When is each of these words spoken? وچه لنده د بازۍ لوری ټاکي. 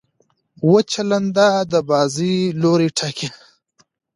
وچه 0.71 1.01
لنده 1.09 1.47
د 1.71 1.73
بازۍ 1.89 2.35
لوری 2.61 2.89
ټاکي. 2.97 3.29